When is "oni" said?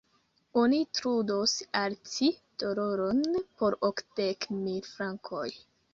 0.61-0.77